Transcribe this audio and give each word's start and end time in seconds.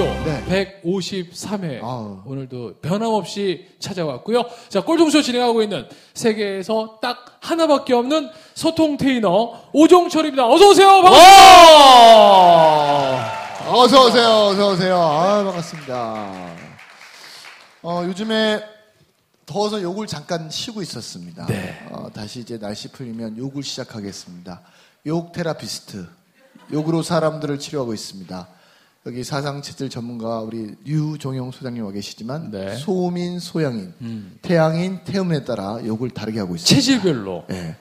쇼 0.00 0.04
네. 0.24 0.80
153회 0.82 1.82
아우. 1.84 2.22
오늘도 2.24 2.76
변함없이 2.80 3.68
찾아왔고요. 3.80 4.44
자 4.70 4.80
꼴통쇼 4.80 5.20
진행하고 5.20 5.62
있는 5.62 5.86
세계에서 6.14 7.00
딱 7.02 7.36
하나밖에 7.40 7.92
없는 7.92 8.30
소통 8.54 8.96
테이너 8.96 9.60
오종철입니다. 9.74 10.48
어서 10.48 10.70
오세요. 10.70 10.88
반갑습니다. 10.88 11.28
와! 11.74 13.30
어서 13.68 14.06
오세요, 14.06 14.26
어서 14.28 14.70
오세요. 14.72 14.96
아, 14.98 15.44
반갑습니다. 15.44 16.32
어, 17.82 18.02
요즘에 18.06 18.62
더워서 19.44 19.82
욕을 19.82 20.06
잠깐 20.06 20.48
쉬고 20.48 20.80
있었습니다. 20.80 21.44
네. 21.44 21.78
어, 21.90 22.08
다시 22.10 22.40
이제 22.40 22.58
날씨 22.58 22.88
풀리면 22.90 23.36
욕을 23.36 23.62
시작하겠습니다. 23.62 24.62
욕 25.06 25.32
테라피스트. 25.32 26.08
욕으로 26.72 27.02
사람들을 27.02 27.58
치료하고 27.58 27.92
있습니다. 27.92 28.48
여기 29.06 29.24
사상체질 29.24 29.88
전문가 29.88 30.40
우리 30.40 30.74
류종용 30.84 31.52
소장님 31.52 31.82
와 31.86 31.90
계시지만 31.90 32.50
네. 32.50 32.72
음. 32.72 32.76
소민, 32.76 33.38
소양인, 33.38 33.94
태양인, 34.42 35.00
태음에 35.04 35.42
따라 35.42 35.78
욕을 35.86 36.10
다르게 36.10 36.38
하고 36.38 36.54
있습니다. 36.54 36.74
체질별로 36.74 37.44
예. 37.50 37.76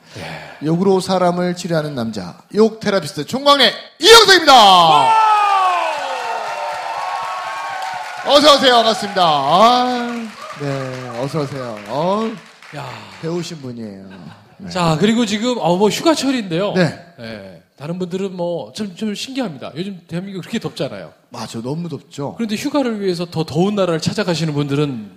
욕으로 0.63 1.01
사람을 1.01 1.57
치료하는 1.57 1.93
남자, 1.93 2.37
욕 2.55 2.79
테라피스트 2.79 3.25
총광래 3.25 3.69
이영석입니다. 3.99 4.53
어서 8.25 8.55
오세요, 8.55 8.75
반갑습니다. 8.75 9.21
아, 9.21 10.29
네, 10.61 11.19
어서 11.19 11.41
오세요. 11.41 11.77
어, 11.87 12.31
야. 12.77 12.87
배우신 13.21 13.59
분이에요. 13.61 14.09
네. 14.59 14.69
자 14.69 14.97
그리고 14.99 15.25
지금 15.25 15.57
어, 15.57 15.75
뭐 15.75 15.89
휴가철인데요. 15.89 16.73
네. 16.73 17.05
예, 17.19 17.63
다른 17.79 17.97
분들은 17.97 18.35
뭐좀좀 18.35 19.15
신기합니다. 19.15 19.71
요즘 19.77 20.01
대한민국 20.05 20.41
그렇게 20.41 20.59
덥잖아요. 20.59 21.13
맞아, 21.29 21.61
너무 21.61 21.87
덥죠. 21.87 22.33
그런데 22.35 22.57
휴가를 22.57 22.99
위해서 22.99 23.23
더 23.23 23.45
더운 23.45 23.75
나라를 23.75 24.01
찾아가시는 24.01 24.53
분들은 24.53 25.11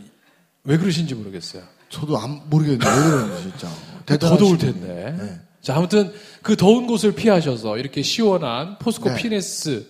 왜 0.63 0.79
그러신지 0.79 1.17
모르겠어요. 1.17 1.65
저도 1.89 2.17
안 2.19 2.41
모르겠네요. 2.49 2.89
왜 2.89 3.03
그러는지 3.03 3.43
진짜. 3.43 3.69
더 4.07 4.37
더울. 4.37 4.59
텐데. 4.59 5.17
네. 5.19 5.41
자, 5.61 5.75
아무튼 5.75 6.13
그 6.41 6.57
더운 6.57 6.87
곳을 6.87 7.17
피하셔서 7.17 7.79
이렇게 7.79 8.01
시원한 8.03 8.79
포스코 8.79 9.09
네. 9.11 9.17
피네스 9.17 9.85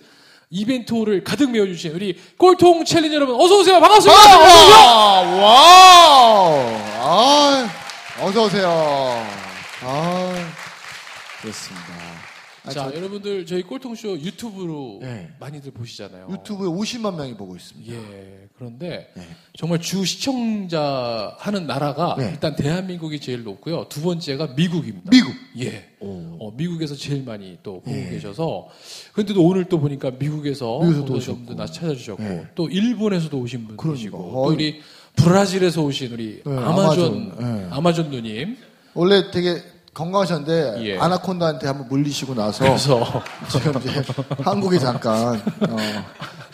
이벤트홀을 0.49 1.23
가득 1.23 1.51
메워주신 1.51 1.91
우리 1.91 2.17
꼴통 2.39 2.85
챌린저 2.85 3.13
여러분 3.15 3.39
어서 3.39 3.59
오세요. 3.59 3.79
반갑습니다. 3.79 4.19
반갑습니다. 4.19 4.77
와우. 5.43 6.57
아, 7.01 7.69
어서 8.19 8.45
오세요. 8.45 8.67
아, 9.81 10.33
그렇습니다. 11.39 11.92
아, 12.65 12.71
자, 12.71 12.89
저 12.89 12.95
여러분들 12.97 13.45
저희 13.45 13.61
꼴통쇼 13.61 14.19
유튜브로 14.19 14.99
네. 15.01 15.29
많이들 15.39 15.71
보시잖아요. 15.71 16.27
유튜브에 16.31 16.67
50만 16.67 17.15
명이 17.15 17.35
보고 17.35 17.55
있습니다. 17.55 17.93
예. 17.93 18.47
그런데 18.57 19.11
네. 19.15 19.23
정말 19.57 19.81
주 19.81 20.05
시청자 20.05 21.35
하는 21.39 21.67
나라가 21.67 22.15
네. 22.17 22.29
일단 22.31 22.55
대한민국이 22.55 23.19
제일 23.19 23.43
높고요. 23.43 23.87
두 23.89 24.01
번째가 24.01 24.53
미국입니다. 24.55 25.09
미국. 25.11 25.33
예. 25.59 25.89
오. 25.99 26.37
어, 26.39 26.53
미국에서 26.55 26.95
제일 26.95 27.23
많이 27.23 27.57
또 27.63 27.81
보고 27.81 27.91
예. 27.97 28.09
계셔서 28.11 28.69
그런데도 29.11 29.43
오늘 29.45 29.65
또 29.65 29.79
보니까 29.79 30.11
미국에서 30.11 30.79
미국에서도 30.79 31.21
여러분들 31.21 31.55
나 31.57 31.65
찾아주셨고 31.65 32.23
예. 32.23 32.47
또 32.55 32.69
일본에서도 32.69 33.37
오신 33.37 33.59
그러니까. 33.63 33.83
분이시고 33.83 34.17
또. 34.17 34.43
우리 34.53 34.81
브라질에서 35.17 35.81
오신 35.83 36.13
우리 36.13 36.41
네, 36.45 36.51
아마존 36.57 37.31
아마존. 37.33 37.35
예. 37.41 37.67
아마존 37.71 38.09
누님 38.09 38.57
원래 38.93 39.31
되게 39.31 39.61
건강하셨는데 39.93 40.83
예. 40.85 40.97
아나콘다한테 40.99 41.67
한번 41.67 41.87
물리시고 41.89 42.33
나서 42.33 42.63
그래서 42.63 43.23
지금 43.49 43.79
이제 43.79 44.03
한국에 44.41 44.79
잠깐 44.79 45.35
어, 45.35 45.77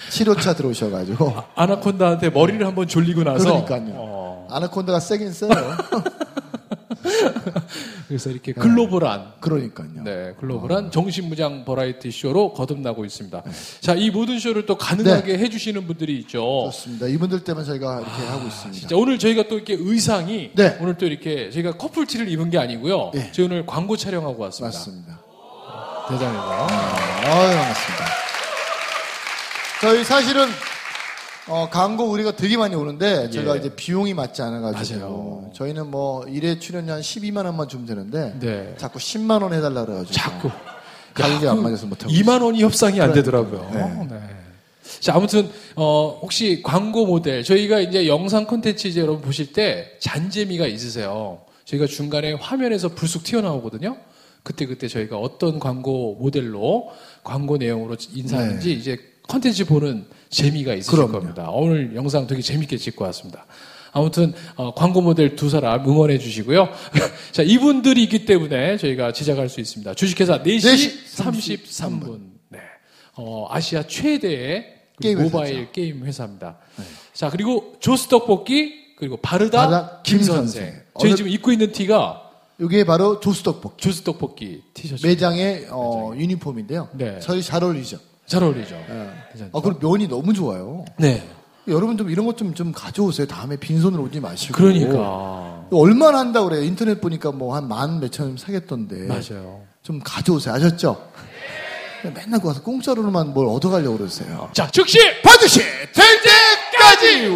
치료차 0.09 0.53
들어오셔가지고 0.53 1.35
아 1.55 1.65
나콘다한테 1.65 2.29
머리를 2.31 2.65
한번 2.65 2.87
졸리고 2.87 3.23
나서 3.23 3.63
그러니까요. 3.65 3.93
어, 3.95 4.47
아나콘다가 4.51 4.99
세긴 4.99 5.31
세요. 5.31 5.49
그래서 8.09 8.31
이렇게 8.31 8.53
글로벌한 8.53 9.33
그러니까요. 9.39 10.01
네, 10.03 10.33
글로벌한 10.39 10.89
정신무장 10.89 11.63
버라이티 11.63 12.09
쇼로 12.09 12.53
거듭나고 12.53 13.05
있습니다. 13.05 13.43
자, 13.81 13.93
이 13.93 14.09
모든 14.09 14.39
쇼를 14.39 14.65
또 14.65 14.79
가능하게 14.79 15.37
해주시는 15.37 15.85
분들이 15.85 16.17
있죠. 16.21 16.71
좋습니다. 16.71 17.05
이분들 17.05 17.43
때문에 17.43 17.63
저희가 17.67 17.99
이렇게 18.01 18.25
하고 18.25 18.47
있습니다. 18.47 18.87
자, 18.87 18.95
오늘 18.95 19.19
저희가 19.19 19.43
또 19.47 19.57
이렇게 19.57 19.75
의상이 19.77 20.49
네. 20.55 20.75
오늘 20.81 20.97
또 20.97 21.05
이렇게 21.05 21.51
저희가 21.51 21.73
커플티를 21.73 22.27
입은 22.29 22.49
게 22.49 22.57
아니고요. 22.57 23.11
네. 23.13 23.31
저희 23.31 23.45
오늘 23.45 23.67
광고 23.67 23.95
촬영하고 23.95 24.41
왔습니다. 24.41 24.75
맞습니다. 24.75 25.19
대단해요. 26.09 26.41
아유, 26.41 27.57
반갑습니다. 27.57 28.05
저희 29.81 30.03
사실은 30.03 30.47
어, 31.49 31.67
광고 31.69 32.05
우리가 32.05 32.35
되게 32.35 32.57
많이 32.57 32.75
오는데 32.75 33.29
제가 33.31 33.55
예. 33.55 33.59
이제 33.59 33.75
비용이 33.75 34.13
맞지 34.13 34.41
않아가지고 34.41 34.99
맞아요. 34.99 35.51
저희는 35.53 35.87
뭐 35.87 36.25
일회 36.27 36.59
출연료 36.59 36.93
한 36.93 37.01
12만 37.01 37.45
원만 37.45 37.67
주면 37.67 37.85
되는데 37.87 38.35
네. 38.39 38.75
자꾸 38.77 38.99
10만 38.99 39.41
원 39.41 39.53
해달라 39.53 39.83
그래가지고 39.83 40.13
자꾸 40.13 40.51
가격이 41.13 41.45
야, 41.45 41.51
안그 41.51 41.61
맞아서 41.63 41.87
못하고 41.87 42.13
2만 42.13 42.43
원이 42.43 42.61
협상이 42.61 43.01
안 43.01 43.13
되더라고요. 43.13 43.69
네. 43.73 44.07
네. 44.09 44.21
자, 44.99 45.15
아무튼 45.15 45.49
어, 45.75 46.19
혹시 46.21 46.61
광고 46.63 47.05
모델 47.05 47.43
저희가 47.43 47.79
이제 47.79 48.07
영상 48.07 48.45
콘텐츠 48.45 48.87
이제 48.87 49.01
여러분 49.01 49.21
보실 49.21 49.51
때 49.51 49.91
잔재미가 49.99 50.67
있으세요. 50.67 51.39
저희가 51.65 51.87
중간에 51.87 52.33
화면에서 52.33 52.89
불쑥 52.89 53.23
튀어나오거든요. 53.23 53.97
그때 54.43 54.65
그때 54.65 54.87
저희가 54.87 55.17
어떤 55.17 55.59
광고 55.59 56.15
모델로 56.15 56.89
광고 57.23 57.57
내용으로 57.57 57.95
인사하는지 58.13 58.71
이제 58.73 58.97
컨텐츠 59.29 59.65
보는 59.65 60.05
재미가 60.29 60.73
있으실 60.73 60.91
네. 60.91 60.95
그럼요. 60.97 61.11
겁니다. 61.19 61.49
오늘 61.51 61.95
영상 61.95 62.27
되게 62.27 62.41
재밌게 62.41 62.77
찍고 62.77 63.05
왔습니다. 63.05 63.45
아무튼 63.91 64.33
어, 64.55 64.73
광고 64.73 65.01
모델 65.01 65.35
두 65.35 65.49
사람 65.49 65.87
응원해 65.87 66.17
주시고요. 66.17 66.67
자 67.31 67.43
이분들이 67.43 68.03
있기 68.03 68.25
때문에 68.25 68.77
저희가 68.77 69.13
제작할 69.13 69.47
수 69.49 69.61
있습니다. 69.61 69.93
주식회사 69.93 70.41
4시, 70.43 70.59
4시 70.59 71.63
33분. 71.63 72.19
네. 72.49 72.59
어, 73.15 73.47
아시아 73.49 73.83
최대의 73.83 74.65
그 74.97 75.03
게임 75.03 75.21
모바일 75.21 75.55
회사죠. 75.55 75.71
게임 75.71 76.05
회사입니다. 76.05 76.57
자 77.13 77.29
그리고 77.29 77.75
조스 77.79 78.07
떡볶이 78.07 78.73
그리고 78.97 79.17
바르다, 79.17 79.57
바르다 79.67 80.01
김김 80.03 80.25
선생. 80.25 80.63
선생. 80.63 80.81
저희 80.99 81.15
지금 81.15 81.31
입고 81.31 81.51
있는 81.51 81.71
티가 81.71 82.29
이게 82.61 82.83
바로 82.83 83.19
조스떡볶이 83.21 83.77
조스 83.77 84.01
떡볶이 84.03 84.61
티셔츠. 84.73 85.05
매장의 85.05 85.67
어, 85.69 86.11
유니폼인데요. 86.15 86.89
네. 86.93 87.19
저희 87.21 87.41
잘 87.41 87.63
어울리죠. 87.63 87.97
잘 88.29 88.43
어울리죠. 88.43 88.75
예. 88.75 89.09
괜찮죠? 89.33 89.57
아, 89.57 89.61
그리고 89.61 89.79
면이 89.89 90.07
너무 90.07 90.33
좋아요. 90.33 90.85
네. 90.97 91.27
여러분 91.67 91.97
좀 91.97 92.09
이런 92.09 92.25
것 92.25 92.35
좀 92.37 92.53
좀 92.55 92.71
가져오세요. 92.71 93.27
다음에 93.27 93.55
빈손으로 93.57 94.03
오지 94.03 94.19
마시고. 94.21 94.53
그러니까 94.55 95.65
얼마나 95.71 96.19
한다고 96.19 96.47
그래요? 96.49 96.63
인터넷 96.63 96.99
보니까 97.01 97.31
뭐 97.31 97.53
한 97.55 97.67
만 97.67 97.99
몇천 97.99 98.27
원 98.27 98.37
사겠던데. 98.37 99.07
맞아요. 99.07 99.61
좀 99.83 99.99
가져오세요. 100.03 100.53
아셨죠? 100.55 101.09
맨날 102.15 102.39
그 102.41 102.47
와서 102.47 102.61
공짜로만 102.63 103.33
뭘 103.33 103.47
얻어가려고 103.47 103.97
그러세요. 103.97 104.49
자 104.53 104.67
즉시 104.71 104.97
반드시 105.21 105.59
될 105.59 106.21
때까지! 106.23 107.27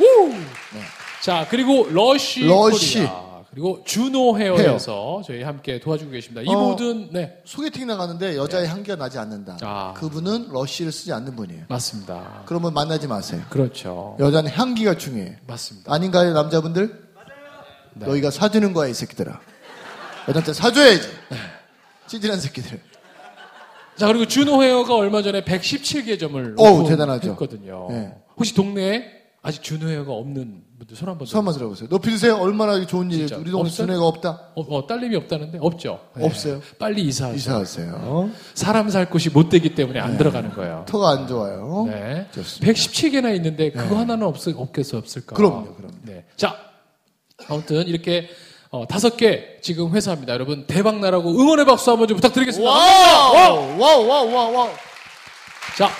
우! 0.00 0.32
자 1.22 1.46
그리고 1.50 1.88
러쉬, 1.90 2.44
러쉬. 2.46 2.98
코리아 2.98 3.27
그리고 3.58 3.82
주노 3.84 4.38
헤어에서 4.38 5.20
저희 5.26 5.42
함께 5.42 5.80
도와주고 5.80 6.12
계십니다. 6.12 6.42
이 6.42 6.54
어. 6.54 6.60
모든 6.60 7.10
네 7.12 7.42
소개팅 7.44 7.88
나가는데 7.88 8.36
여자의 8.36 8.68
향기가 8.68 8.94
나지 8.94 9.18
않는다. 9.18 9.56
아. 9.62 9.94
그분은 9.94 10.50
러쉬를 10.52 10.92
쓰지 10.92 11.12
않는 11.12 11.34
분이에요. 11.34 11.64
맞습니다. 11.68 12.44
그러면 12.46 12.72
만나지 12.72 13.08
마세요. 13.08 13.42
그렇죠. 13.50 14.16
여자는 14.20 14.52
향기가 14.52 14.96
중요해. 14.96 15.38
맞습니다. 15.48 15.92
아닌가요, 15.92 16.34
남자분들? 16.34 17.08
네. 17.94 18.06
너희가 18.06 18.30
사주는 18.30 18.72
거야, 18.72 18.86
이 18.86 18.94
새끼들아. 18.94 19.40
여자한테 20.28 20.52
사줘야지. 20.52 21.08
찌질한 22.06 22.38
새끼들. 22.38 22.80
자 23.96 24.06
그리고 24.06 24.24
주노 24.28 24.62
헤어가 24.62 24.94
얼마 24.94 25.20
전에 25.20 25.42
117개 25.42 26.20
점을 26.20 26.54
어우, 26.56 26.86
대단하죠. 26.88 27.30
했거든요. 27.32 27.88
네. 27.90 28.14
혹시 28.36 28.54
동네에 28.54 29.02
아직 29.42 29.64
주노 29.64 29.88
헤어가 29.88 30.12
없는 30.12 30.62
분들 30.78 30.96
손 30.96 31.08
한번 31.08 31.26
손 31.26 31.38
한번 31.38 31.54
들어보세요. 31.54 31.88
높이 31.88 32.10
드세요. 32.10 32.36
얼마나 32.36 32.84
좋은 32.86 33.10
일이에요. 33.10 33.26
진짜. 33.26 33.40
우리 33.40 33.50
동네? 33.50 33.68
순애가 33.68 34.00
없다. 34.06 34.50
어, 34.54 34.60
어, 34.62 34.86
딸님이 34.86 35.16
없다는데 35.16 35.58
없죠. 35.60 35.98
네. 36.16 36.24
없어요. 36.24 36.62
빨리 36.78 37.02
이사하세요. 37.02 37.36
이사하세요. 37.36 38.30
사람 38.54 38.88
살 38.88 39.10
곳이 39.10 39.30
못 39.30 39.48
되기 39.48 39.74
때문에 39.74 39.98
안 39.98 40.16
들어가는 40.16 40.52
거예요. 40.54 40.84
터가 40.88 41.10
안 41.10 41.26
좋아요. 41.26 41.86
네. 41.88 42.28
좋습니다. 42.32 42.72
117개나 42.72 43.34
있는데 43.36 43.72
그거 43.72 43.96
하나는 43.98 44.26
없, 44.26 44.36
없겠어 44.46 44.98
없을까? 44.98 45.34
그럼요, 45.34 45.74
그럼요. 45.74 45.94
네. 46.02 46.24
자, 46.36 46.56
아무튼 47.48 47.86
이렇게 47.88 48.28
어, 48.70 48.86
다섯 48.86 49.16
개 49.16 49.58
지금 49.62 49.92
회사입니다. 49.94 50.32
여러분 50.32 50.66
대박 50.66 51.00
나라고 51.00 51.30
응원의 51.30 51.64
박수 51.64 51.90
한번 51.90 52.06
좀 52.06 52.16
부탁드리겠습니다. 52.16 52.70
와우! 52.70 53.78
와우, 53.80 54.06
와우, 54.06 54.32
와우, 54.32 54.52
와우. 54.54 54.68
자, 55.76 55.90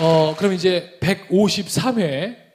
어, 0.00 0.34
그럼 0.36 0.54
이제 0.54 0.98
153회 1.00 2.47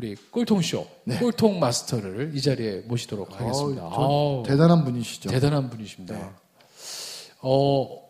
우리 0.00 0.16
꼴통쇼 0.30 0.86
네. 1.04 1.18
꼴통 1.18 1.60
마스터를 1.60 2.32
이 2.34 2.40
자리에 2.40 2.84
모시도록 2.86 3.38
하겠습니다. 3.38 3.82
아우, 3.82 4.42
대단한 4.46 4.82
분이시죠. 4.82 5.28
대단한 5.28 5.68
분이십니다. 5.68 6.30
어, 7.42 8.08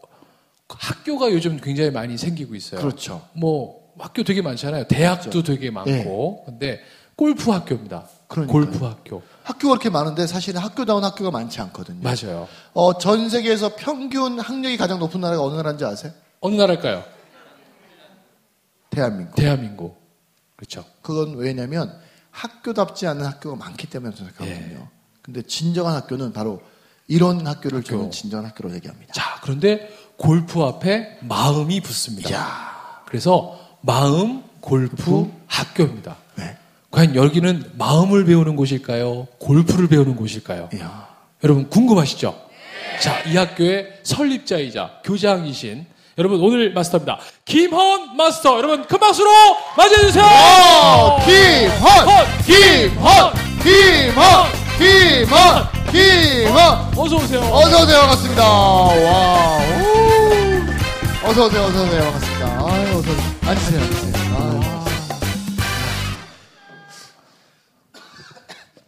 학교가 0.69 1.33
요즘 1.33 1.61
굉장히 1.61 1.91
많이 1.91 2.17
생기고 2.17 2.55
있어요. 2.55 2.81
그렇죠. 2.81 3.27
뭐 3.33 3.93
학교 3.99 4.23
되게 4.23 4.41
많잖아요. 4.41 4.87
대학도 4.87 5.43
되게 5.43 5.73
많고. 5.73 6.45
근데 6.47 6.81
골프 7.17 7.51
학교입니다. 7.51 8.07
그러니까요. 8.29 8.53
골프 8.53 8.85
학교. 8.85 9.23
학교가 9.43 9.75
그렇게 9.75 9.91
많은데 9.91 10.29
사실은 10.29 10.61
학교다운 10.61 11.03
학교가 11.03 11.33
많지 11.33 11.61
않거든요. 11.61 12.03
맞아요. 12.03 12.47
어, 12.73 12.99
전 12.99 13.29
세계에서 13.29 13.75
평균 13.75 14.39
학력이 14.39 14.77
가장 14.77 15.01
높은 15.01 15.21
나라가 15.21 15.43
어느 15.43 15.57
나라인지 15.57 15.85
아세요? 15.85 16.13
어느 16.39 16.55
나라일까요? 16.55 17.03
대한민국. 18.91 19.35
대한민국. 19.35 20.01
그렇죠. 20.61 20.85
그건 21.01 21.37
왜냐면 21.37 21.99
학교답지 22.31 23.07
않은 23.07 23.25
학교가 23.25 23.57
많기 23.57 23.87
때문에 23.87 24.15
생각하거든요. 24.15 24.79
예. 24.79 24.89
근데 25.23 25.41
진정한 25.41 25.95
학교는 25.95 26.35
바로 26.35 26.61
이런 27.09 27.47
학교를 27.47 27.79
학교. 27.79 27.89
저는 27.89 28.11
진정한 28.11 28.45
학교로 28.51 28.75
얘기합니다. 28.75 29.15
자, 29.15 29.41
그런데 29.43 29.91
골프 30.19 30.63
앞에 30.63 31.19
마음이 31.23 31.81
붙습니다. 31.81 32.29
이야. 32.29 33.03
그래서 33.07 33.59
마음 33.81 34.43
골프 34.61 35.33
학교입니다. 35.47 36.17
네. 36.37 36.59
과연 36.91 37.15
여기는 37.17 37.73
마음을 37.79 38.27
배우는 38.27 38.55
곳일까요? 38.57 39.29
골프를 39.39 39.89
배우는 39.89 40.15
곳일까요? 40.15 40.69
이야. 40.75 41.09
여러분 41.43 41.71
궁금하시죠? 41.71 42.39
자, 43.01 43.23
이 43.23 43.35
학교의 43.35 44.01
설립자이자 44.03 45.01
교장이신 45.05 45.87
여러분 46.21 46.39
오늘 46.43 46.71
마스터입니다. 46.75 47.19
김헌 47.47 48.15
마스터. 48.15 48.59
여러분 48.59 48.87
큰 48.87 48.99
박수로 48.99 49.31
맞이해 49.75 50.03
주세요. 50.03 50.23
김헌! 51.25 52.07
김헌! 52.45 53.33
김헌! 53.65 54.53
김헌! 54.77 55.69
김헌! 55.91 56.99
어서 56.99 57.17
오세요. 57.17 57.41
어서 57.41 57.83
오세요. 57.83 58.01
반갑습니다. 58.01 58.45
와. 58.45 59.59
오. 61.25 61.29
어서 61.31 61.47
오세요. 61.47 61.63
어서 61.63 61.85
오세요. 61.85 62.03
반갑습니다. 62.03 62.47
아유, 62.47 62.99
어서 62.99 62.99
오세요. 62.99 63.17
앉으세요. 63.47 63.81
앉으세요. 63.81 64.37
아유. 64.37 64.61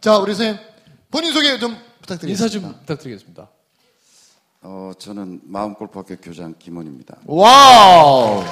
자, 0.01 0.17
우리 0.19 0.35
선생님. 0.35 0.61
본인 1.09 1.33
소개 1.33 1.57
좀 1.57 1.75
부탁드리겠습니다. 2.01 2.29
인사 2.29 2.47
좀 2.47 2.79
부탁드리겠습니다. 2.81 3.49
어, 4.65 4.91
저는 4.97 5.41
마음골프학교 5.43 6.15
교장 6.21 6.55
김원입니다. 6.57 7.17
와우. 7.25 8.43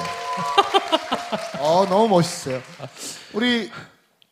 어, 1.60 1.86
너무 1.88 2.08
멋있어요. 2.08 2.60
우리 3.32 3.70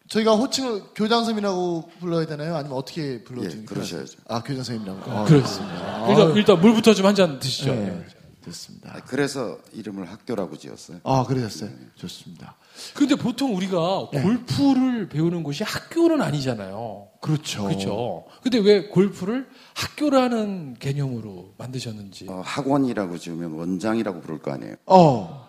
저희가 0.08 0.34
호칭을 0.34 0.82
교장 0.94 1.20
선생님이라고 1.20 1.90
불러야 2.00 2.26
되나요? 2.26 2.56
아니면 2.56 2.76
어떻게 2.76 3.22
불러드릴까요? 3.24 3.62
예, 3.62 3.64
그러셔야죠. 3.64 4.18
아, 4.28 4.40
교장 4.42 4.62
선생님이라고. 4.64 5.10
아, 5.10 5.24
그렇습니다. 5.24 6.06
일단, 6.08 6.36
일단 6.36 6.60
물부터 6.60 6.92
좀 6.94 7.06
한 7.06 7.14
잔 7.14 7.38
드시죠. 7.38 7.72
네, 7.72 8.04
좋습니다. 8.44 8.96
아, 8.96 9.00
그래서 9.04 9.58
이름을 9.72 10.10
학교라고 10.10 10.56
지었어요. 10.56 11.00
아, 11.04 11.24
그러셨어요. 11.26 11.70
좋습니다. 11.94 12.56
근데 12.94 13.14
보통 13.14 13.54
우리가 13.56 14.08
네. 14.12 14.22
골프를 14.22 15.08
배우는 15.08 15.42
곳이 15.42 15.64
학교는 15.64 16.22
아니잖아요. 16.22 17.08
그렇죠. 17.20 17.64
그렇죠. 17.64 18.24
근데 18.42 18.58
왜 18.58 18.88
골프를 18.88 19.48
학교라는 19.74 20.74
개념으로 20.78 21.54
만드셨는지. 21.58 22.26
어, 22.28 22.40
학원이라고 22.44 23.18
지으면 23.18 23.52
원장이라고 23.52 24.20
부를 24.20 24.38
거 24.38 24.52
아니에요. 24.52 24.76
어, 24.86 25.48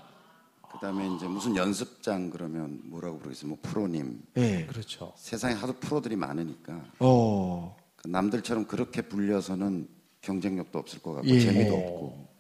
그다음에 0.74 1.08
이제 1.16 1.28
무슨 1.28 1.56
연습장 1.56 2.30
그러면 2.32 2.82
뭐라고 2.86 3.20
부르겠어요? 3.20 3.50
뭐 3.50 3.58
프로님. 3.62 4.22
예. 4.38 4.66
그렇죠. 4.66 5.14
세상에 5.16 5.54
하도 5.54 5.74
프로들이 5.74 6.16
많으니까 6.16 6.82
어, 7.00 7.78
그 7.96 8.08
남들처럼 8.08 8.66
그렇게 8.66 9.02
불려서는 9.04 9.88
경쟁력도 10.22 10.78
없을 10.78 11.00
것 11.02 11.14
같고 11.14 11.30
예. 11.30 11.40
재미도 11.40 11.74
없고. 11.76 12.31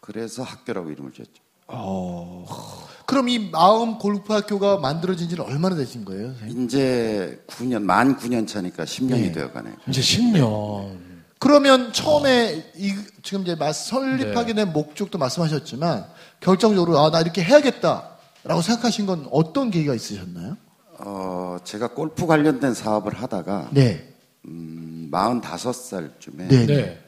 그래서 0.00 0.42
학교라고 0.42 0.90
이름을 0.90 1.12
지었죠. 1.12 1.32
어. 1.68 2.46
그럼 3.06 3.28
이 3.28 3.38
마음 3.50 3.98
골프 3.98 4.32
학교가 4.32 4.78
만들어진 4.78 5.28
지는 5.28 5.44
얼마나 5.44 5.76
되신 5.76 6.04
거예요, 6.04 6.28
선생님? 6.38 6.64
이제 6.64 7.42
9년 7.48 7.82
만 7.82 8.16
9년 8.18 8.46
차니까 8.46 8.84
10년이 8.84 9.08
네. 9.10 9.32
되어 9.32 9.50
가네요. 9.52 9.74
이제 9.88 10.00
10년. 10.00 10.98
그러면 11.38 11.92
처음에 11.92 12.72
이, 12.76 12.94
지금 13.22 13.42
이제 13.42 13.54
마- 13.54 13.72
설립하게 13.72 14.54
네. 14.54 14.64
된 14.64 14.72
목적도 14.72 15.18
말씀하셨지만 15.18 16.06
결정적으로 16.40 16.98
아, 16.98 17.10
나 17.10 17.20
이렇게 17.20 17.42
해야겠다라고 17.42 18.60
생각하신 18.62 19.06
건 19.06 19.28
어떤 19.30 19.70
계기가 19.70 19.94
있으셨나요? 19.94 20.56
어, 20.98 21.58
제가 21.64 21.88
골프 21.88 22.26
관련된 22.26 22.74
사업을 22.74 23.14
하다가 23.14 23.68
네. 23.72 24.12
음, 24.46 25.08
45살쯤에 25.12 26.48
네. 26.48 26.66
네. 26.66 27.02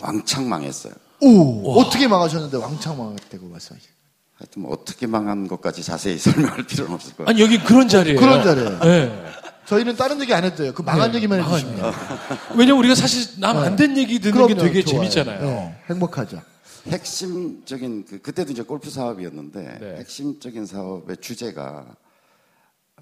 왕창 0.00 0.48
망했어요. 0.48 0.94
오, 1.22 1.72
어떻게 1.80 2.08
망하셨는데 2.08 2.56
왕창 2.56 2.96
망했다고 2.98 3.46
말씀하시죠? 3.48 3.92
하여튼 4.36 4.62
뭐 4.62 4.72
어떻게 4.72 5.06
망한 5.06 5.48
것까지 5.48 5.82
자세히 5.82 6.16
설명할 6.18 6.66
필요는 6.66 6.94
없을 6.94 7.14
거예요. 7.14 7.28
아니, 7.28 7.40
여기 7.42 7.58
그런 7.58 7.88
자리예요. 7.88 8.18
그런 8.18 8.42
자리예요. 8.42 8.78
네. 8.80 9.24
저희는 9.66 9.96
다른 9.96 10.20
얘기 10.20 10.32
안 10.34 10.42
해도 10.44 10.56
돼요. 10.56 10.72
그 10.74 10.82
망한 10.82 11.10
네, 11.12 11.18
얘기만 11.18 11.38
돼요. 11.44 11.92
왜냐면 12.56 12.78
우리가 12.78 12.94
사실 12.94 13.38
남 13.40 13.58
안 13.58 13.76
된 13.76 13.96
얘기 13.96 14.18
듣는 14.18 14.46
게 14.48 14.54
그럼요, 14.54 14.62
되게 14.72 14.82
좋아요. 14.82 15.02
재밌잖아요. 15.08 15.40
네, 15.40 15.80
행복하죠. 15.90 16.40
핵심적인 16.88 18.06
그 18.08 18.20
그때도 18.22 18.52
이제 18.52 18.62
골프 18.62 18.90
사업이었는데 18.90 19.78
네. 19.80 19.96
핵심적인 19.98 20.64
사업의 20.66 21.18
주제가 21.20 21.84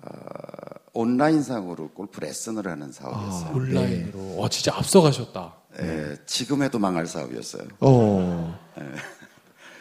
어, 0.02 0.08
온라인상으로 0.92 1.90
골프 1.90 2.20
레슨을 2.20 2.66
하는 2.66 2.92
사업이었어요. 2.92 3.54
온라인으로. 3.54 4.36
와, 4.36 4.48
진짜 4.48 4.74
앞서가셨다. 4.74 5.54
예, 5.80 6.16
지금 6.26 6.62
해도 6.62 6.78
망할 6.78 7.06
사업이었어요. 7.06 7.64
어. 7.80 8.58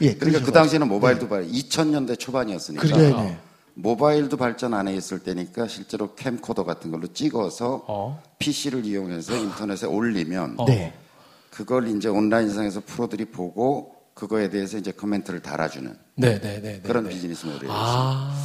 예, 0.01 0.13
그러니까 0.13 0.45
그 0.45 0.51
당시에는 0.51 0.87
모바일도 0.87 1.27
발 1.27 1.47
2000년대 1.47 2.19
초반이었으니까 2.19 2.83
그래, 2.83 3.11
네. 3.11 3.39
모바일도 3.73 4.37
발전 4.37 4.73
안해 4.73 4.95
있을 4.95 5.19
때니까 5.19 5.67
실제로 5.67 6.13
캠코더 6.15 6.63
같은 6.65 6.91
걸로 6.91 7.07
찍어서 7.07 7.85
어. 7.87 8.23
PC를 8.39 8.85
이용해서 8.85 9.35
인터넷에 9.35 9.87
올리면 9.87 10.55
어. 10.57 10.65
네. 10.65 10.93
그걸 11.49 11.87
이제 11.87 12.09
온라인상에서 12.09 12.83
프로들이 12.85 13.25
보고 13.25 13.95
그거에 14.13 14.49
대해서 14.49 14.77
이제 14.77 14.91
코멘트를 14.91 15.41
달아주는 15.41 15.95
네, 16.15 16.39
네, 16.39 16.61
네. 16.61 16.61
네, 16.61 16.81
그런 16.81 17.05
네. 17.05 17.11
비즈니스 17.11 17.45
모델이었어요. 17.45 17.71
아, 17.79 18.35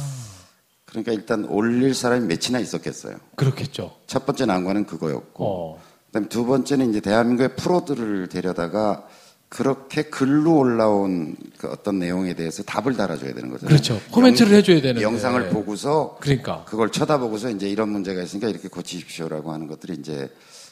그러니까 0.93 1.11
일단 1.11 1.45
올릴 1.45 1.95
사람이 1.95 2.27
몇이나 2.27 2.59
있었겠어요. 2.59 3.17
그렇겠죠. 3.35 3.95
첫 4.05 4.25
번째 4.25 4.45
난관은 4.45 4.85
그거였고, 4.85 5.45
어. 5.45 5.81
그다음에 6.07 6.29
두 6.29 6.45
번째는 6.45 6.91
이제 6.91 6.99
대한민국의 6.99 7.55
프로들을 7.55 8.29
데려다가 8.29 9.07
그렇게 9.49 10.03
글로 10.03 10.57
올라온 10.57 11.35
그 11.57 11.67
어떤 11.67 11.99
내용에 11.99 12.33
대해서 12.33 12.63
답을 12.63 12.95
달아줘야 12.95 13.33
되는 13.33 13.49
거잖아요. 13.49 13.67
그렇죠. 13.67 13.99
코멘트를 14.11 14.51
해줘야 14.57 14.81
되는데. 14.81 15.01
영상을 15.03 15.49
보고서 15.49 16.17
그러니까. 16.21 16.63
그걸 16.65 16.91
쳐다보고서 16.91 17.49
이제 17.51 17.69
이런 17.69 17.89
문제가 17.89 18.23
있으니까 18.23 18.49
이렇게 18.49 18.67
고치십시오라고 18.67 19.51
하는 19.51 19.67
것들이 19.67 19.93
이제 19.93 20.27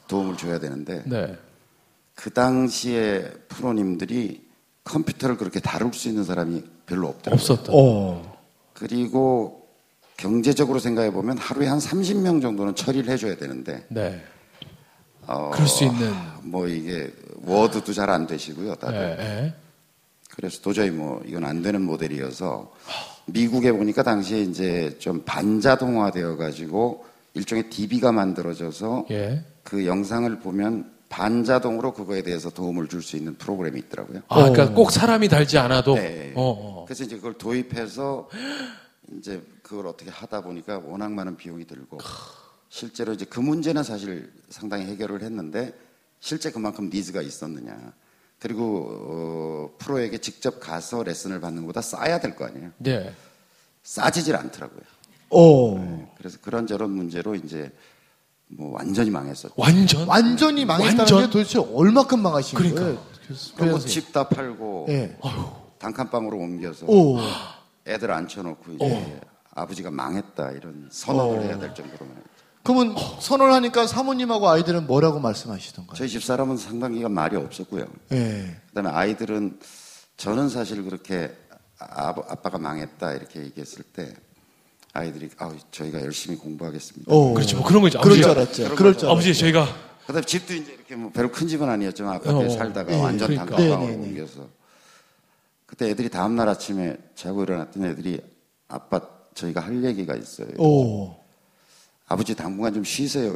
도움을 0.07 0.35
줘야 0.35 0.59
되는데 0.59 1.03
네. 1.05 1.37
그 2.15 2.31
당시에 2.31 3.31
프로님들이 3.49 4.41
컴퓨터를 4.83 5.37
그렇게 5.37 5.59
다룰 5.59 5.93
수 5.93 6.07
있는 6.07 6.23
사람이 6.23 6.63
별로 6.87 7.07
없더라고요. 7.07 7.35
없었다. 7.35 7.71
어. 7.75 8.39
그리고 8.73 9.61
경제적으로 10.31 10.77
생각해 10.79 11.11
보면 11.11 11.37
하루에 11.39 11.67
한 11.67 11.79
30명 11.79 12.41
정도는 12.41 12.75
처리를 12.75 13.11
해줘야 13.11 13.35
되는데 13.35 13.83
네. 13.89 14.21
어, 15.25 15.49
그럴 15.51 15.67
수 15.67 15.83
있는. 15.83 16.13
뭐 16.43 16.67
이게 16.67 17.11
워드도 17.43 17.91
잘 17.93 18.09
안 18.09 18.27
되시고요, 18.27 18.73
네. 18.75 18.79
다들. 18.79 19.17
네. 19.17 19.53
그래서 20.29 20.61
도저히 20.61 20.91
뭐 20.91 21.21
이건 21.25 21.43
안 21.45 21.61
되는 21.63 21.81
모델이어서 21.81 22.71
미국에 23.25 23.71
보니까 23.71 24.03
당시에 24.03 24.41
이제 24.41 24.95
좀 24.99 25.23
반자동화되어 25.25 26.37
가지고 26.37 27.05
일종의 27.33 27.69
DB가 27.69 28.11
만들어져서 28.11 29.05
예. 29.11 29.43
그 29.63 29.85
영상을 29.85 30.39
보면 30.39 30.91
반자동으로 31.09 31.93
그거에 31.93 32.21
대해서 32.21 32.49
도움을 32.49 32.87
줄 32.87 33.01
수 33.01 33.17
있는 33.17 33.35
프로그램이 33.35 33.79
있더라고요. 33.79 34.21
아, 34.27 34.35
그러니까 34.49 34.71
꼭 34.73 34.91
사람이 34.91 35.27
달지 35.29 35.57
않아도. 35.57 35.95
네. 35.95 36.31
어, 36.35 36.41
어. 36.51 36.85
그래서 36.85 37.03
이제 37.03 37.15
그걸 37.17 37.33
도입해서 37.33 38.29
이제 39.17 39.43
그걸 39.63 39.88
어떻게 39.88 40.10
하다 40.10 40.41
보니까 40.41 40.79
워낙 40.79 41.12
많은 41.12 41.36
비용이 41.38 41.65
들고 41.65 41.98
실제로 42.70 43.13
이제 43.13 43.25
그 43.25 43.39
문제는 43.39 43.84
사실 43.84 44.31
상당히 44.50 44.86
해결을 44.86 45.22
했는데 45.24 45.74
실제 46.20 46.51
그만큼 46.51 46.89
니즈가 46.93 47.22
있었느냐. 47.22 47.93
그리고 48.39 48.88
어, 48.89 49.75
프로에게 49.77 50.17
직접 50.20 50.60
가서 50.60 51.03
레슨을 51.03 51.39
받는 51.41 51.63
것보다 51.63 51.81
싸야 51.81 52.20
될 52.20 52.36
거 52.36 52.46
아니에요. 52.46 52.72
네. 52.77 53.13
싸지질 53.84 54.36
않더라고요. 54.36 54.81
어. 55.31 56.13
그래서 56.17 56.38
그런저런 56.41 56.91
문제로 56.91 57.36
이제 57.36 57.72
뭐 58.48 58.72
완전히 58.74 59.10
망했었죠. 59.10 59.53
완전 59.58 60.08
완전히 60.08 60.65
망했다는 60.65 61.00
완전? 61.00 61.22
게 61.22 61.29
도대체 61.31 61.60
얼마큼 61.60 62.22
망하신 62.22 62.58
그러니까. 62.58 62.81
거예요? 62.81 63.05
교수- 63.27 63.53
그리고 63.55 63.74
교수 63.75 63.81
선생님. 63.88 63.88
집다 63.88 64.27
팔고 64.29 64.86
예. 64.89 65.17
단칸방으로 65.79 66.38
옮겨서 66.38 66.86
오. 66.88 67.17
애들 67.91 68.12
앉혀놓고 68.12 68.74
이제 68.74 69.21
아버지가 69.53 69.91
망했다 69.91 70.51
이런 70.51 70.88
선언을 70.91 71.43
해야 71.43 71.60
될 71.60 71.74
정도로 71.74 72.05
망했죠. 72.05 72.29
그러면 72.63 72.95
선언을 73.19 73.53
하니까 73.53 73.88
사모님하고 73.88 74.48
아이들은 74.48 74.86
뭐라고 74.88 75.19
말씀하시던가요? 75.19 75.95
저희 75.98 76.10
집사람은 76.10 76.57
상당 76.57 76.93
기간 76.93 77.12
말이 77.12 77.36
없었고요. 77.36 77.86
예. 78.12 78.55
그다음에 78.67 78.89
아이들은 78.89 79.60
저는 80.17 80.50
사실 80.50 80.83
그렇게 80.83 81.36
아, 81.79 82.10
아빠가 82.10 82.60
망했다 82.60 83.13
이렇게 83.13 83.41
얘기했을 83.41 83.83
때 83.83 84.13
아이들이 84.93 85.29
아 85.39 85.51
저희가 85.71 86.01
열심히 86.01 86.38
공부하겠습니다. 86.38 87.12
오. 87.12 87.33
그렇지 87.33 87.55
뭐 87.55 87.65
그런 87.65 87.81
거죠. 87.81 88.00
그럴 88.01 88.17
줄 88.17 88.29
알았죠. 88.29 88.75
그럴 88.75 88.95
줄. 88.95 89.10
아버지 89.10 89.33
저희가 89.33 89.67
그다음에 90.01 90.21
집도 90.25 90.53
이제 90.53 90.74
이렇게 90.74 90.95
뭐 90.95 91.12
별로 91.12 91.31
큰 91.31 91.48
집은 91.48 91.67
아니었지만 91.67 92.15
아파트에 92.15 92.45
어, 92.45 92.50
살다가 92.50 92.91
네, 92.91 93.01
완전 93.01 93.27
그러니까. 93.29 93.55
단칸방으로 93.55 93.89
네, 93.89 93.95
네, 93.95 93.98
네. 93.98 94.07
옮겨서 94.10 94.48
그때 95.71 95.89
애들이 95.89 96.09
다음 96.09 96.35
날 96.35 96.49
아침에 96.49 96.97
자고 97.15 97.43
일어났더니 97.43 97.87
애들이 97.87 98.19
아빠 98.67 98.99
저희가 99.33 99.61
할 99.61 99.81
얘기가 99.85 100.17
있어요. 100.17 100.49
오. 100.57 101.15
아버지 102.09 102.35
당분간 102.35 102.73
좀 102.73 102.83
쉬세요. 102.83 103.33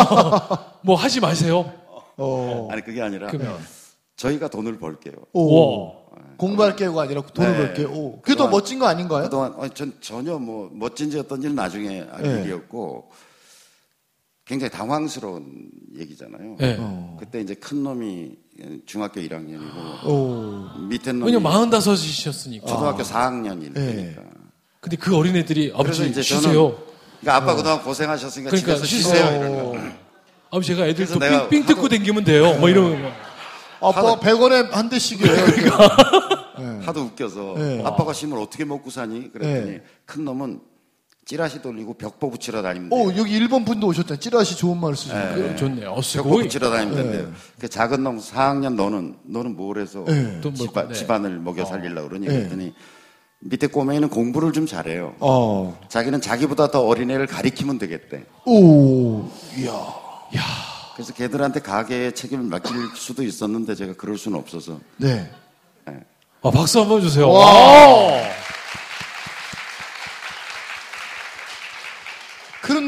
뭐 0.80 0.96
하지 0.96 1.20
마세요. 1.20 1.70
어. 2.16 2.68
아니 2.70 2.80
그게 2.80 3.02
아니라 3.02 3.26
그러면 3.26 3.58
저희가 4.16 4.48
돈을 4.48 4.78
벌게요. 4.78 5.12
오. 5.34 5.84
와. 5.84 5.92
공부할 6.38 6.76
게가 6.76 7.02
아니라 7.02 7.20
돈을 7.26 7.52
네. 7.52 7.58
벌게. 7.58 7.84
오. 7.84 8.22
그게 8.22 8.36
더 8.36 8.48
멋진 8.48 8.78
거 8.78 8.86
아닌가요? 8.86 9.24
그동안 9.24 9.52
어, 9.52 9.68
전 9.68 9.92
전혀 10.00 10.38
뭐 10.38 10.70
멋진지 10.72 11.18
어떤지는 11.18 11.54
나중에 11.54 12.06
알 12.10 12.22
네. 12.22 12.40
일이었고 12.40 13.10
굉장히 14.46 14.70
당황스러운 14.70 15.70
얘기잖아요. 15.94 16.56
네. 16.58 16.76
어. 16.80 17.18
그때 17.20 17.38
이제 17.42 17.52
큰 17.52 17.82
놈이 17.82 18.38
중학교 18.86 19.20
1학년이고 19.20 20.04
오. 20.06 20.78
밑에 20.88 21.12
놈이 21.12 21.26
왜냐면 21.26 21.42
마흔다섯이셨으니까. 21.44 22.66
초등학교 22.66 23.02
4학년일 23.02 23.72
네. 23.74 23.86
때니까. 23.86 24.22
근데 24.80 24.96
그 24.96 25.16
어린애들이 25.16 25.68
그래서 25.72 25.78
아버지 25.78 26.08
이제 26.08 26.22
쉬세요. 26.22 26.76
그러니까 27.20 27.36
아빠 27.36 27.54
그동안 27.54 27.82
고생하셨으니까 27.82 28.50
그러니까 28.50 28.74
집에서 28.74 28.86
쉬세요. 28.86 29.26
이러는 29.26 29.64
거야. 29.72 29.92
아버지 30.50 30.68
제가 30.68 30.86
애들 30.86 31.06
또 31.06 31.18
삥, 31.18 31.48
삥 31.48 31.66
뜯고 31.66 31.88
다니면 31.88 32.24
돼요. 32.24 32.54
뭐 32.58 32.68
이러면 32.68 33.02
막. 33.02 33.12
아빠 33.82 34.18
100원에 34.18 34.70
한 34.70 34.88
대씩이에요. 34.88 35.32
하도 36.82 37.00
웃겨서 37.02 37.54
네. 37.56 37.82
아빠가 37.84 38.12
심을 38.12 38.38
어떻게 38.38 38.64
먹고 38.64 38.90
사니? 38.90 39.32
그랬더니 39.32 39.70
네. 39.72 39.82
큰 40.04 40.24
놈은 40.24 40.60
찌라시 41.30 41.62
돌리고 41.62 41.94
벽보 41.94 42.28
붙이러 42.28 42.60
돼요. 42.60 42.88
오, 42.90 43.16
여기 43.16 43.36
일본 43.36 43.64
분도 43.64 43.86
오셨다. 43.86 44.16
찌라시 44.16 44.56
좋은 44.56 44.76
말을 44.78 44.96
쓰시네. 44.96 45.34
그럼 45.36 45.56
좋네요. 45.56 45.92
어, 45.92 46.00
벽보 46.00 46.38
붙이러 46.38 46.70
다니면 46.70 46.96
된대요. 46.96 47.32
그 47.60 47.68
작은 47.68 48.02
놈 48.02 48.18
4학년 48.18 48.74
너는 48.74 49.14
너는 49.22 49.56
뭘 49.56 49.78
해서 49.78 50.04
네. 50.08 50.40
돈 50.40 50.56
집안, 50.56 50.88
네. 50.88 50.94
집안을 50.94 51.38
먹여 51.38 51.64
살리려고 51.64 52.08
그러니 52.08 52.26
네. 52.26 52.34
그랬더니 52.34 52.74
밑에 53.38 53.68
꼬맹이는 53.68 54.08
공부를 54.08 54.52
좀 54.52 54.66
잘해요. 54.66 55.14
어. 55.20 55.78
자기는 55.88 56.20
자기보다 56.20 56.72
더 56.72 56.80
어린애를 56.84 57.28
가리키면 57.28 57.78
되겠대. 57.78 58.24
오. 58.46 59.30
이야. 59.56 59.72
그래서 60.96 61.14
걔들한테 61.14 61.60
가게에 61.60 62.10
책임을 62.10 62.46
맡길 62.46 62.74
수도 62.96 63.22
있었는데 63.22 63.76
제가 63.76 63.92
그럴 63.92 64.18
수는 64.18 64.36
없어서 64.36 64.80
네. 64.96 65.30
아, 66.42 66.50
박수 66.50 66.80
한번 66.80 67.00
주세요. 67.00 67.30
와. 67.30 67.46
그 67.46 68.59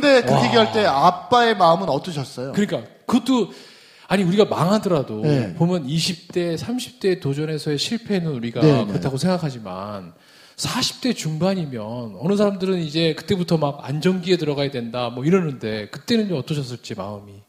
런데 0.03 0.23
그 0.27 0.45
얘기할 0.47 0.73
때 0.73 0.85
아빠의 0.85 1.57
마음은 1.57 1.89
어떠셨어요? 1.89 2.53
그러니까 2.53 2.91
그것도 3.07 3.53
아니 4.09 4.23
우리가 4.25 4.45
망하더라도 4.45 5.23
네. 5.23 5.55
보면 5.55 5.87
20대, 5.87 6.59
30대 6.59 7.21
도전에서의 7.21 7.79
실패는 7.79 8.31
우리가 8.33 8.61
네, 8.61 8.73
네. 8.85 8.87
그렇다고 8.87 9.17
생각하지만 9.17 10.13
40대 10.57 11.17
중반이면 11.17 12.17
어느 12.21 12.37
사람들은 12.37 12.79
이제 12.81 13.15
그때부터 13.15 13.57
막 13.57 13.79
안정기에 13.83 14.37
들어가야 14.37 14.71
된다 14.71 15.09
뭐 15.09 15.25
이러는데 15.25 15.89
그때는 15.89 16.33
어떠셨을지 16.37 16.95
마음이. 16.95 17.43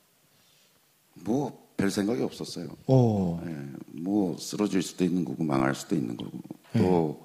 뭐 1.16 1.64
별 1.78 1.92
생각이 1.92 2.22
없었어요. 2.24 2.68
오. 2.88 3.40
예, 3.46 3.56
뭐 3.88 4.38
쓰러질 4.38 4.82
수도 4.82 5.04
있는 5.04 5.26
거고 5.26 5.44
망할 5.44 5.76
수도 5.76 5.96
있는 5.96 6.16
거고 6.16 6.32
네. 6.72 6.82
또 6.82 7.24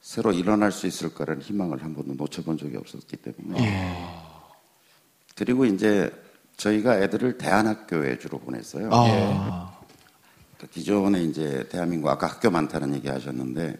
새로 0.00 0.32
일어날 0.32 0.72
수 0.72 0.86
있을 0.86 1.14
거라는 1.14 1.42
희망을 1.42 1.82
한 1.82 1.94
번도 1.94 2.14
놓쳐본 2.14 2.58
적이 2.58 2.78
없었기 2.78 3.16
때문에 3.18 3.62
예. 3.62 4.27
그리고 5.38 5.64
이제 5.64 6.10
저희가 6.56 7.00
애들을 7.00 7.38
대안학교에 7.38 8.18
주로 8.18 8.38
보냈어요. 8.38 8.88
아. 8.90 9.78
그러니까 10.56 10.74
기존에 10.74 11.22
이제 11.22 11.64
대한민국 11.70 12.08
아까 12.08 12.26
학교 12.26 12.50
많다는 12.50 12.92
얘기 12.94 13.08
하셨는데 13.08 13.78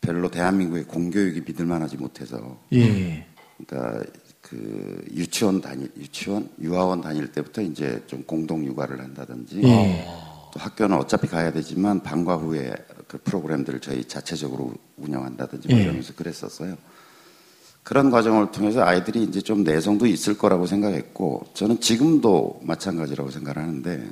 별로 0.00 0.28
대한민국의 0.28 0.84
공교육이 0.84 1.42
믿을 1.46 1.66
만하지 1.66 1.98
못해서 1.98 2.58
예. 2.72 3.24
그러니까 3.58 4.02
그 4.40 5.04
유치원 5.14 5.60
다닐 5.60 5.88
유치원 5.96 6.48
유아원 6.60 7.00
다닐 7.00 7.30
때부터 7.30 7.62
이제 7.62 8.02
좀 8.08 8.24
공동 8.24 8.64
육아를 8.64 9.00
한다든지 9.00 9.62
예. 9.62 10.04
또 10.52 10.58
학교는 10.58 10.96
어차피 10.96 11.28
가야 11.28 11.52
되지만 11.52 12.02
방과 12.02 12.34
후에 12.34 12.74
그 13.06 13.18
프로그램들을 13.18 13.78
저희 13.80 14.04
자체적으로 14.04 14.74
운영한다든지 14.96 15.68
뭐 15.68 15.78
예. 15.78 15.82
이러면서 15.84 16.12
그랬었어요. 16.14 16.76
그런 17.82 18.10
과정을 18.10 18.52
통해서 18.52 18.82
아이들이 18.82 19.22
이제 19.22 19.40
좀 19.40 19.64
내성도 19.64 20.06
있을 20.06 20.36
거라고 20.36 20.66
생각했고 20.66 21.46
저는 21.54 21.80
지금도 21.80 22.60
마찬가지라고 22.62 23.30
생각을 23.30 23.62
하는데 23.62 24.10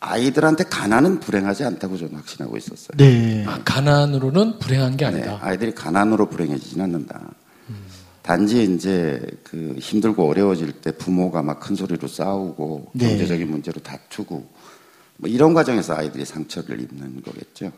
아이들한테 0.00 0.64
가난은 0.64 1.20
불행하지 1.20 1.64
않다고 1.64 1.96
저는 1.96 2.14
확신하고 2.16 2.56
있었어요. 2.56 2.96
네. 2.96 3.44
아, 3.46 3.60
가난으로는 3.64 4.58
불행한 4.60 4.96
게 4.96 5.04
네, 5.10 5.16
아니다. 5.22 5.38
아이들이 5.42 5.74
가난으로 5.74 6.26
불행해지지는 6.28 6.84
않는다. 6.84 7.30
단지 8.22 8.62
이제 8.62 9.24
그 9.42 9.74
힘들고 9.78 10.28
어려워질 10.28 10.72
때 10.82 10.92
부모가 10.92 11.42
막 11.42 11.60
큰 11.60 11.74
소리로 11.74 12.06
싸우고 12.06 12.90
네. 12.92 13.08
경제적인 13.08 13.50
문제로 13.50 13.80
다투고 13.80 14.46
뭐 15.16 15.30
이런 15.30 15.54
과정에서 15.54 15.96
아이들이 15.96 16.24
상처를 16.26 16.78
입는 16.80 17.22
거겠죠. 17.22 17.72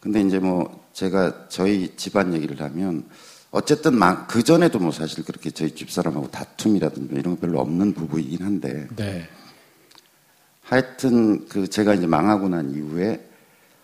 근데 0.00 0.20
이제 0.20 0.38
뭐 0.40 0.84
제가 0.92 1.46
저희 1.48 1.94
집안 1.96 2.34
얘기를 2.34 2.60
하면 2.60 3.04
어쨌든 3.50 3.98
그 4.26 4.42
전에도 4.42 4.78
뭐 4.78 4.92
사실 4.92 5.24
그렇게 5.24 5.50
저희 5.50 5.74
집 5.74 5.90
사람하고 5.90 6.30
다툼이라든지 6.30 7.10
뭐 7.10 7.18
이런 7.18 7.34
거 7.34 7.40
별로 7.40 7.60
없는 7.60 7.94
부부이긴 7.94 8.42
한데 8.42 8.86
네. 8.96 9.28
하여튼 10.62 11.46
그 11.48 11.68
제가 11.68 11.94
이제 11.94 12.06
망하고 12.06 12.48
난 12.48 12.70
이후에 12.70 13.24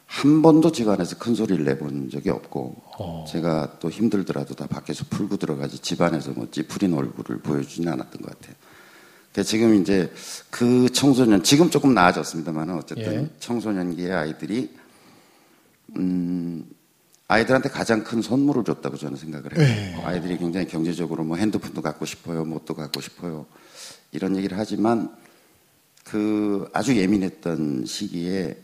한 0.07 0.42
번도 0.42 0.73
집안에서 0.73 1.16
큰 1.16 1.35
소리를 1.35 1.64
내본 1.64 2.11
적이 2.11 2.31
없고 2.31 2.83
어. 2.99 3.25
제가 3.26 3.78
또 3.81 3.88
힘들더라도 3.88 4.54
다 4.54 4.66
밖에서 4.66 5.07
풀고 5.09 5.38
들어가지 5.38 5.78
집 5.78 6.02
안에서 6.02 6.33
뭐 6.33 6.49
찌푸린 6.50 6.92
얼굴을 6.92 7.38
보여주지는 7.38 7.90
않았던 7.92 8.21
것 8.21 8.38
같아요. 8.38 8.54
그러니까 9.33 9.49
지금 9.49 9.81
이제 9.81 10.12
그 10.50 10.90
청소년 10.92 11.42
지금 11.42 11.71
조금 11.71 11.95
나아졌습니다만 11.95 12.69
어쨌든 12.71 13.23
예. 13.25 13.31
청소년기의 13.38 14.12
아이들이 14.12 14.75
음 15.97 16.66
아이들한테 17.32 17.70
가장 17.70 18.04
큰 18.04 18.20
선물을 18.20 18.64
줬다고 18.64 18.96
저는 18.98 19.16
생각을 19.16 19.56
해요. 19.56 19.66
예. 19.66 20.02
아이들이 20.04 20.36
굉장히 20.36 20.66
경제적으로 20.66 21.24
뭐 21.24 21.36
핸드폰도 21.38 21.80
갖고 21.80 22.04
싶어요, 22.04 22.44
뭣도 22.44 22.74
갖고 22.74 23.00
싶어요 23.00 23.46
이런 24.10 24.36
얘기를 24.36 24.58
하지만 24.58 25.14
그 26.04 26.68
아주 26.74 26.94
예민했던 26.96 27.84
시기에 27.86 28.56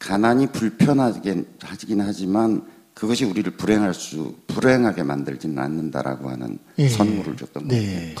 가난이 0.00 0.48
불편하게 0.48 1.44
하긴 1.62 2.02
하지만 2.02 2.68
그것이 2.92 3.24
우리를 3.24 3.50
불행할 3.56 3.94
수 3.94 4.36
불행하게 4.48 5.02
만들지는 5.02 5.58
않는다라고 5.58 6.28
하는 6.30 6.58
예. 6.78 6.88
선물을 6.88 7.36
줬던 7.36 7.68
거예요. 7.68 7.82
네. 7.82 8.14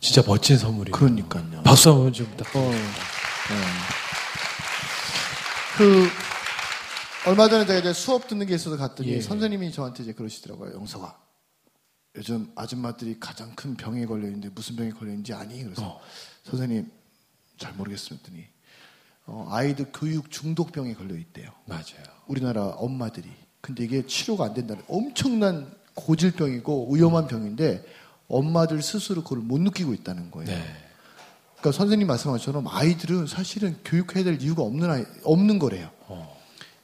진짜 0.00 0.22
멋진 0.26 0.56
선물이에요. 0.56 0.92
그러니까요. 0.92 1.62
박수 1.64 1.90
한번 1.90 2.12
좀 2.12 2.26
부탁. 2.30 2.56
어. 2.56 2.72
그 5.76 6.08
얼마 7.28 7.46
전에 7.46 7.66
제가 7.66 7.80
이제 7.80 7.92
수업 7.92 8.26
듣는 8.26 8.46
게 8.46 8.54
있어서 8.54 8.78
갔더니 8.78 9.10
예. 9.10 9.20
선생님이 9.20 9.70
저한테 9.70 10.02
이제 10.02 10.12
그러시더라고요. 10.14 10.72
영석아, 10.72 11.14
요즘 12.16 12.50
아줌마들이 12.56 13.20
가장 13.20 13.54
큰 13.54 13.76
병에 13.76 14.06
걸려 14.06 14.26
있는데 14.26 14.48
무슨 14.48 14.76
병에 14.76 14.90
걸려 14.90 15.10
있는지 15.10 15.34
아니? 15.34 15.62
그래서 15.62 15.86
어. 15.86 16.00
선생님 16.44 16.90
잘 17.58 17.74
모르겠습니다. 17.74 18.24
했더니 18.24 18.46
어, 19.26 19.46
아이들 19.50 19.86
교육 19.92 20.30
중독병에 20.30 20.94
걸려 20.94 21.16
있대요. 21.16 21.50
맞아요. 21.66 22.02
우리나라 22.28 22.64
엄마들이. 22.68 23.28
근데 23.60 23.84
이게 23.84 24.06
치료가 24.06 24.46
안 24.46 24.54
된다는 24.54 24.82
엄청난 24.88 25.70
고질병이고 25.94 26.94
위험한 26.94 27.26
병인데 27.26 27.84
엄마들 28.28 28.80
스스로 28.80 29.22
그걸 29.22 29.40
못 29.40 29.60
느끼고 29.60 29.92
있다는 29.92 30.30
거예요. 30.30 30.50
네. 30.50 30.64
그러니까 31.58 31.72
선생님 31.76 32.06
말씀하신 32.06 32.38
것처럼 32.38 32.68
아이들은 32.68 33.26
사실은 33.26 33.76
교육해야 33.84 34.24
될 34.24 34.40
이유가 34.40 34.62
없는 34.62 34.90
아이, 34.90 35.04
없는 35.24 35.58
거래요. 35.58 35.90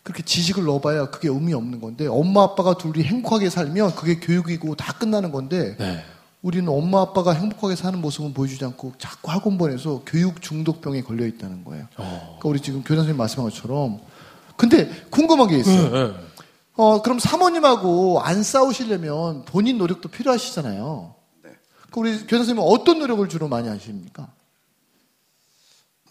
어. 0.05 0.11
그렇게 0.15 0.23
지식을 0.23 0.65
넣어봐야 0.65 1.11
그게 1.11 1.29
의미 1.29 1.55
없는 1.55 1.81
건데 1.81 2.07
엄마 2.07 2.43
아빠가 2.43 2.77
둘이 2.77 3.03
행복하게 3.03 3.49
살면 3.51 3.95
그게 3.95 4.21
교육이고 4.21 4.77
다 4.77 4.93
끝나는 4.93 5.33
건데 5.33 5.77
네. 5.79 6.05
우리는 6.43 6.69
엄마 6.69 7.01
아빠가 7.01 7.33
행복하게 7.33 7.75
사는 7.75 7.99
모습은 7.99 8.35
보여주지 8.35 8.63
않고 8.67 8.93
자꾸 8.99 9.31
학원 9.31 9.57
보내서 9.57 10.03
교육 10.05 10.43
중독병에 10.43 11.01
걸려 11.03 11.27
있다는 11.27 11.65
거예요. 11.65 11.87
그러니까 11.97 12.49
우리 12.49 12.61
지금 12.61 12.83
교장 12.83 12.99
선생님 12.99 13.17
말씀한 13.17 13.49
것처럼 13.49 13.99
근데 14.57 14.91
궁금한 15.11 15.49
게 15.49 15.57
있어요. 15.57 15.91
네, 15.91 16.13
네. 16.13 16.15
어, 16.77 17.01
그럼 17.01 17.19
사모님하고 17.19 18.21
안 18.21 18.43
싸우시려면 18.43 19.47
본인 19.47 19.79
노력도 19.79 20.11
필요하시잖아요. 20.11 21.15
네. 21.45 21.51
그 21.91 22.01
우리 22.01 22.13
교장 22.13 22.41
선생님은 22.41 22.63
어떤 22.63 22.99
노력을 22.99 23.27
주로 23.31 23.49
많이 23.49 23.69
하십니까? 23.69 24.29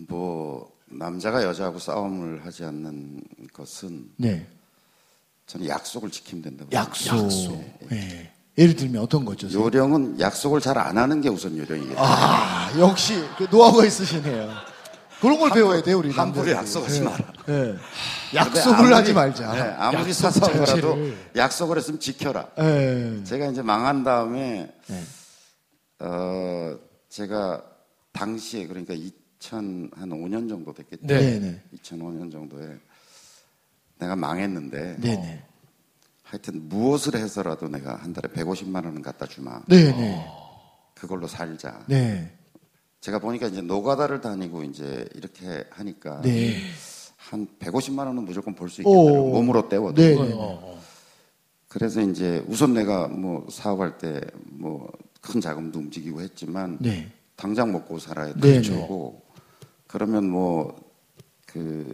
뭐 0.07 0.72
남자가 0.97 1.43
여자하고 1.43 1.79
싸움을 1.79 2.45
하지 2.45 2.63
않는 2.65 3.21
것은 3.53 4.11
네. 4.17 4.45
저는 5.47 5.67
약속을 5.67 6.09
지키면 6.09 6.43
된다고 6.43 6.69
약속. 6.71 7.25
약속. 7.25 7.63
네. 7.89 8.31
예를 8.57 8.75
들면 8.75 9.01
어떤 9.01 9.25
거죠? 9.25 9.47
선생님? 9.49 9.65
요령은 9.65 10.19
약속을 10.19 10.61
잘 10.61 10.77
안 10.77 10.97
하는 10.97 11.21
게 11.21 11.29
우선 11.29 11.57
요령이겠죠. 11.57 11.95
아, 11.97 12.71
역시 12.79 13.15
그 13.37 13.47
노하우가 13.49 13.85
있으시네요. 13.85 14.51
그런 15.19 15.39
걸 15.39 15.49
함부로, 15.49 15.53
배워야 15.53 15.81
돼요, 15.83 15.97
우리 15.99 16.11
함부로 16.11 16.45
남자들이. 16.53 16.55
약속하지 16.57 16.99
네. 16.99 17.05
마라. 17.05 17.33
네. 17.45 17.75
약속을 18.35 18.75
아무리, 18.77 18.93
하지 18.93 19.13
말자. 19.13 19.51
네, 19.53 19.61
아무리 19.77 20.09
약속 20.09 20.31
사사오라도 20.31 20.97
약속을 21.35 21.77
했으면 21.77 21.99
지켜라. 21.99 22.47
제가 23.23 23.47
이제 23.47 23.61
망한 23.61 24.03
다음에 24.03 24.73
어, 25.99 26.75
제가 27.09 27.63
당시에 28.11 28.67
그러니까 28.67 28.93
2005년 29.43 30.47
정도 30.47 30.73
됐겠죠. 30.73 31.05
네. 31.05 31.39
네네. 31.39 31.61
2005년 31.77 32.31
정도에 32.31 32.77
내가 33.99 34.15
망했는데 34.15 34.97
네네. 35.01 35.43
하여튼 36.23 36.67
무엇을 36.69 37.15
해서라도 37.15 37.67
내가 37.67 37.95
한 37.95 38.13
달에 38.13 38.29
150만 38.29 38.85
원은 38.85 39.01
갖다 39.01 39.25
주마. 39.27 39.61
네네. 39.67 40.25
그걸로 40.95 41.27
살자. 41.27 41.83
네. 41.87 42.31
제가 43.01 43.19
보니까 43.19 43.47
이제 43.47 43.61
노가다를 43.61 44.21
다니고 44.21 44.63
이제 44.63 45.07
이렇게 45.13 45.65
하니까 45.69 46.21
네. 46.21 46.55
한 47.17 47.47
150만 47.59 47.99
원은 47.99 48.23
무조건 48.23 48.55
볼 48.55 48.69
수 48.69 48.81
있겠다는 48.81 49.11
몸으로 49.31 49.67
때워도. 49.67 50.01
네. 50.01 50.77
그래서 51.67 52.01
이제 52.01 52.43
우선 52.47 52.73
내가 52.73 53.07
뭐 53.07 53.45
사업할 53.49 53.97
때 53.97 54.21
뭐 54.51 54.89
큰 55.23 55.39
자금도 55.39 55.79
움직이고 55.79 56.19
했지만 56.19 56.77
네. 56.81 57.09
당장 57.37 57.71
먹고 57.71 57.97
살아야 57.97 58.33
되고 58.33 59.22
그러면 59.93 60.29
뭐 60.29 60.75
그 61.45 61.85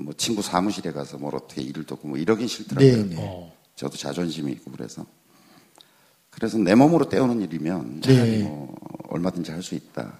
뭐 0.00 0.14
친구 0.14 0.40
사무실에 0.42 0.92
가서 0.92 1.18
뭘 1.18 1.34
어떻게 1.34 1.60
일을 1.62 1.84
돕고 1.84 2.08
뭐 2.08 2.16
이러긴 2.16 2.48
싫더라고요. 2.48 2.96
네, 3.08 3.14
네. 3.14 3.16
어. 3.18 3.52
저도 3.76 3.96
자존심이 3.96 4.50
있고 4.52 4.70
그래서 4.70 5.04
그래서 6.30 6.58
내 6.58 6.74
몸으로 6.74 7.08
때우는 7.08 7.42
일이면 7.42 8.00
네. 8.00 8.42
뭐 8.42 8.74
얼마든지 9.08 9.50
할 9.50 9.62
수 9.62 9.74
있다. 9.74 10.18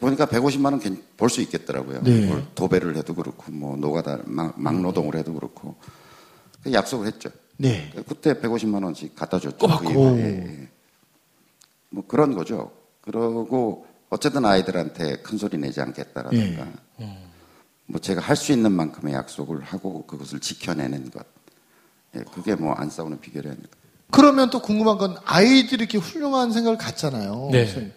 보니까 0.00 0.26
150만 0.26 0.66
원 0.66 0.80
벌 1.16 1.28
수 1.28 1.40
있겠더라고요. 1.40 2.02
네. 2.02 2.26
뭘 2.26 2.46
도배를 2.54 2.96
해도 2.96 3.14
그렇고 3.14 3.50
뭐 3.50 3.76
노가다 3.76 4.20
막, 4.26 4.60
막노동을 4.60 5.16
해도 5.16 5.34
그렇고 5.34 5.74
그 6.62 6.72
약속을 6.72 7.08
했죠. 7.08 7.30
네. 7.56 7.90
그때 8.06 8.34
150만 8.34 8.84
원씩 8.84 9.16
갖다 9.16 9.40
줬죠. 9.40 9.56
꼬박꼬박. 9.58 9.84
그 9.86 9.90
이후에. 9.90 10.22
예, 10.22 10.62
예. 10.62 10.68
뭐 11.90 12.06
그런 12.06 12.34
거죠. 12.34 12.70
그러고 13.00 13.86
어쨌든 14.10 14.44
아이들한테 14.44 15.16
큰 15.18 15.38
소리 15.38 15.56
내지 15.56 15.80
않겠다라든가 15.80 16.66
예. 17.00 17.18
뭐 17.86 18.00
제가 18.00 18.20
할 18.20 18.36
수 18.36 18.52
있는 18.52 18.72
만큼의 18.72 19.14
약속을 19.14 19.62
하고 19.62 20.04
그것을 20.06 20.40
지켜내는 20.40 21.10
것. 21.10 21.24
예, 22.16 22.20
그게 22.34 22.54
뭐 22.56 22.74
안 22.76 22.90
싸우는 22.90 23.20
비결이 23.20 23.48
아닐까. 23.48 23.68
그러면 24.10 24.50
또 24.50 24.60
궁금한 24.60 24.98
건 24.98 25.16
아이들이 25.24 25.84
이렇게 25.84 25.98
훌륭한 25.98 26.52
생각을 26.52 26.76
갖잖아요. 26.76 27.50
네. 27.52 27.92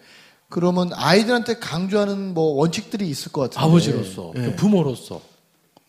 그러면 0.48 0.92
아이들한테 0.94 1.58
강조하는 1.58 2.32
뭐 2.34 2.54
원칙들이 2.54 3.08
있을 3.08 3.32
것 3.32 3.40
같은데. 3.42 3.66
아버지로서, 3.66 4.32
예. 4.36 4.44
또 4.46 4.56
부모로서. 4.56 5.20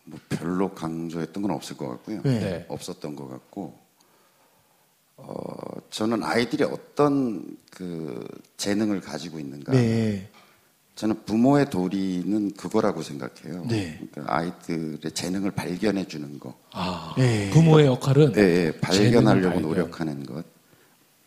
뭐 0.05 0.19
별로 0.29 0.73
강조했던 0.73 1.43
건 1.43 1.51
없을 1.51 1.77
것 1.77 1.87
같고요. 1.89 2.21
네. 2.23 2.39
네. 2.39 2.65
없었던 2.67 3.15
것 3.15 3.27
같고, 3.27 3.77
어, 5.17 5.35
저는 5.89 6.23
아이들이 6.23 6.63
어떤 6.63 7.57
그 7.71 8.25
재능을 8.57 9.01
가지고 9.01 9.39
있는가. 9.39 9.71
네. 9.73 10.29
저는 10.95 11.23
부모의 11.25 11.69
도리는 11.69 12.51
그거라고 12.53 13.01
생각해요. 13.01 13.65
네. 13.67 13.99
그러니까 14.11 14.33
아이들의 14.33 15.11
재능을 15.13 15.51
발견해 15.51 16.07
주는 16.07 16.39
거. 16.39 16.53
아, 16.71 17.13
네. 17.17 17.49
부모의 17.51 17.87
역할은 17.87 18.31
네, 18.33 18.41
예, 18.41 18.79
발견하려고 18.79 19.49
발견. 19.55 19.61
노력하는 19.61 20.25
것. 20.25 20.45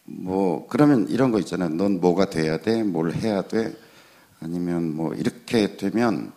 뭐 0.05 0.67
그러면 0.69 1.07
이런 1.11 1.33
거 1.33 1.39
있잖아요. 1.41 1.69
넌 1.71 2.01
뭐가 2.01 2.31
돼야 2.31 2.59
돼? 2.59 2.83
뭘 2.83 3.13
해야 3.15 3.43
돼? 3.43 3.75
아니면 4.41 4.95
뭐 4.95 5.13
이렇게 5.15 5.77
되면 5.77 6.33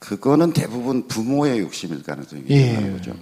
그거는 0.00 0.52
대부분 0.52 1.06
부모의 1.06 1.60
욕심일 1.60 2.02
가능성이 2.02 2.44
예. 2.48 2.74
많은 2.74 2.92
거죠. 2.96 3.14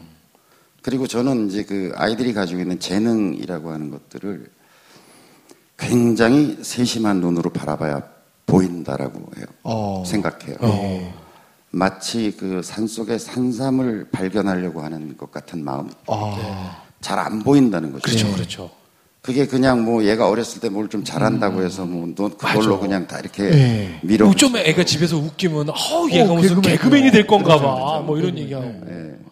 그리고 0.86 1.08
저는 1.08 1.48
이제 1.48 1.64
그 1.64 1.92
아이들이 1.96 2.32
가지고 2.32 2.60
있는 2.60 2.78
재능이라고 2.78 3.72
하는 3.72 3.90
것들을 3.90 4.46
굉장히 5.76 6.58
세심한 6.62 7.20
눈으로 7.20 7.50
바라봐야 7.50 8.02
보인다라고 8.46 9.18
해요. 9.36 9.46
어. 9.64 10.04
생각해요. 10.06 10.56
네. 10.60 11.12
마치 11.72 12.36
그 12.38 12.62
산속의 12.62 13.18
산삼을 13.18 14.10
발견하려고 14.12 14.80
하는 14.80 15.16
것 15.16 15.32
같은 15.32 15.64
마음. 15.64 15.90
아. 16.06 16.82
잘안 17.00 17.40
보인다는 17.40 17.90
거죠. 17.90 18.02
그렇죠, 18.04 18.32
그렇죠. 18.32 18.70
그게 19.22 19.44
그냥 19.44 19.84
뭐 19.84 20.04
얘가 20.04 20.28
어렸을 20.28 20.60
때 20.60 20.68
뭘 20.68 20.88
좀 20.88 21.02
잘한다고 21.02 21.62
해서 21.64 21.84
뭐너 21.84 22.28
그걸로 22.36 22.76
맞아. 22.76 22.78
그냥 22.78 23.06
다 23.08 23.18
이렇게 23.18 23.42
네. 23.50 24.00
밀어. 24.04 24.26
뭐좀 24.26 24.56
애가 24.56 24.84
집에서 24.84 25.16
웃기면 25.16 25.68
어 25.70 25.74
얘가 26.12 26.30
어, 26.30 26.36
무슨 26.36 26.60
개그맨. 26.60 26.62
개그맨이 26.78 27.10
될 27.10 27.26
건가 27.26 27.56
봐. 27.58 27.74
그렇죠, 27.74 28.02
뭐 28.04 28.18
이런 28.18 28.38
얘기하고. 28.38 28.66
예. 28.88 29.25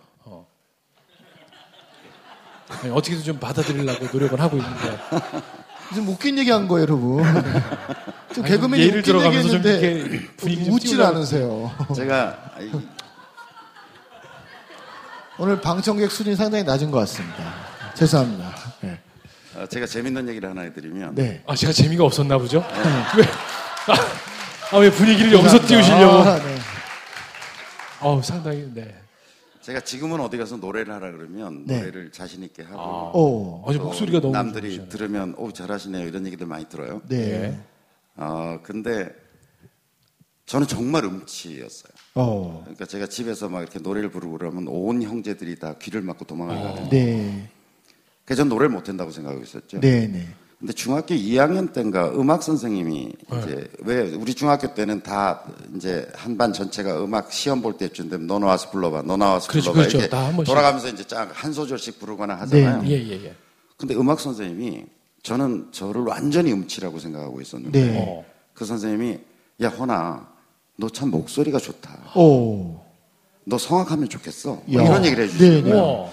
아니, 2.85 2.93
어떻게든 2.93 3.25
좀 3.25 3.39
받아들이려고 3.39 4.07
노력을 4.13 4.39
하고 4.39 4.59
있는데. 4.59 4.99
지금 5.93 6.09
웃긴 6.09 6.39
얘기 6.39 6.51
한 6.51 6.69
거예요, 6.69 6.83
여러분. 6.83 7.23
좀 8.35 8.45
개그맨이 8.45 8.83
예를 8.83 8.99
웃긴 8.99 9.03
들어가면서 9.13 9.49
좀 9.49 9.59
얘기 9.59 9.69
했는데 9.69 10.01
이렇게 10.01 10.27
분위기 10.37 10.65
좀 10.67 10.75
웃질. 10.75 11.03
않으세요. 11.03 11.73
제가 11.97 12.37
이- 12.61 12.71
오늘 15.39 15.61
방청객 15.61 16.11
수준이 16.11 16.37
상당히 16.37 16.65
낮은 16.65 16.91
것 16.91 16.99
같습니다. 17.01 17.43
죄송합니다. 17.95 18.55
네. 18.81 18.99
어, 19.57 19.67
제가 19.67 19.87
재밌는 19.87 20.29
얘기를 20.29 20.49
하나 20.51 20.63
해드리면 20.63 21.15
네. 21.15 21.43
아 21.47 21.55
제가 21.55 21.73
재미가 21.73 22.05
없었나 22.05 22.39
보죠? 22.39 22.59
왜? 23.17 23.25
아, 24.73 24.77
왜 24.79 24.91
분위기를 24.91 25.33
여기서 25.33 25.65
띄우시려고? 25.67 26.29
아, 26.29 26.39
네. 26.39 26.57
어우 28.01 28.23
상당히 28.23 28.69
네. 28.75 28.95
제가 29.65 29.81
지금은 29.81 30.21
어디 30.21 30.37
가서 30.37 30.59
노래를 30.59 30.93
하라 30.93 31.11
그러면 31.13 31.65
네. 31.65 31.79
노래를 31.79 32.13
자신 32.13 32.43
있게 32.43 32.63
하고 32.63 33.19
오. 33.19 33.63
어제 33.65 33.79
또 33.79 33.85
목소리가 33.85 34.21
너무 34.21 34.35
남들이 34.35 34.77
좋으시잖아요. 34.77 34.89
들으면 34.91 35.35
오 35.39 35.53
잘하시네요 35.53 36.07
이런 36.07 36.27
얘기들 36.27 36.47
많이 36.47 36.69
들어요. 36.69 37.01
네. 37.09 37.17
예. 37.17 37.59
어, 38.17 38.61
근데 38.63 39.09
저는 40.45 40.67
정말 40.67 41.05
음치였어요. 41.05 41.93
어. 42.15 42.61
그러니까 42.65 42.85
제가 42.85 43.07
집에서 43.07 43.49
막 43.49 43.63
이렇게 43.63 43.79
노래를 43.79 44.11
부르고 44.11 44.37
그러면 44.37 44.69
온 44.69 45.03
형제들이 45.03 45.59
다 45.59 45.77
귀를 45.79 46.03
막고 46.03 46.27
도망을 46.27 46.55
가요. 46.55 46.89
네. 46.91 47.49
그래서 48.27 48.43
전 48.43 48.51
노래를 48.51 48.69
못 48.69 48.87
한다고 48.91 49.13
생각하고 49.13 49.43
있었죠. 49.43 49.81
네, 49.81 50.07
네. 50.07 50.29
근데 50.59 50.73
중학교 50.73 51.15
2학년 51.15 51.73
때인가 51.73 52.11
음악 52.13 52.43
선생님이 52.43 53.13
이제 53.39 53.69
왜 53.81 54.01
우리 54.15 54.33
중학교 54.35 54.73
때는 54.75 55.03
다 55.03 55.43
이제 55.77 56.09
한 56.15 56.39
반 56.39 56.53
전체가 56.53 57.03
음악 57.05 57.33
시험 57.33 57.61
볼 57.61 57.77
때쯤 57.77 58.09
되면 58.09 58.27
너 58.27 58.39
나와서 58.39 58.71
불러봐, 58.71 59.03
너 59.03 59.17
나와서 59.17 59.49
그렇죠, 59.49 59.73
불러봐 59.73 59.89
그렇죠. 59.91 60.07
이렇게. 60.17 60.45
돌아가면서 60.45 60.89
이제 60.89 61.05
쫙 61.05 61.29
한 61.35 61.53
소절씩 61.53 61.99
부르거나 62.01 62.35
하잖아요. 62.41 62.83
네. 62.83 62.91
예 62.91 63.07
예 63.09 63.25
예. 63.27 63.35
근데 63.77 63.95
음악 63.95 64.21
선생님이 64.21 64.85
저는 65.23 65.69
저를 65.73 66.03
완전히 66.03 66.53
음치라고 66.53 66.99
생각하고 66.99 67.41
있었는데 67.41 67.81
네. 67.87 68.05
어. 68.07 68.25
그 68.55 68.65
선생님이 68.65 69.19
야 69.63 69.69
허나 69.69 70.29
너 70.77 70.89
참 70.89 71.11
목소리가 71.11 71.59
좋다. 71.59 71.91
오. 72.17 72.81
너 73.45 73.59
성악하면 73.59 74.09
좋겠어. 74.09 74.63
뭐 74.67 74.81
야. 74.83 74.87
이런 74.87 75.05
얘기를 75.05 75.25
해주시는 75.25 75.65
네, 75.65 75.71
네. 75.73 76.11